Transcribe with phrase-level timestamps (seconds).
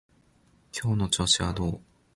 [0.73, 1.79] 今日の調子はどう？